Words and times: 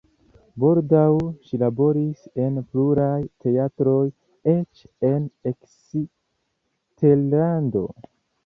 Baldaŭ 0.61 1.01
ŝi 1.49 1.59
laboris 1.63 2.23
en 2.45 2.57
pluraj 2.71 3.19
teatroj 3.45 4.01
eĉ 4.55 4.81
en 5.11 5.29
eksterlando. 5.53 7.85